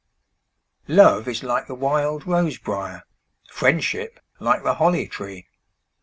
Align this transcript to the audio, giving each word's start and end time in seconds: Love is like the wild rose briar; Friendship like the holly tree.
Love 0.87 1.27
is 1.27 1.43
like 1.43 1.67
the 1.67 1.75
wild 1.75 2.25
rose 2.25 2.57
briar; 2.57 3.03
Friendship 3.51 4.19
like 4.39 4.63
the 4.63 4.73
holly 4.73 5.07
tree. 5.07 5.45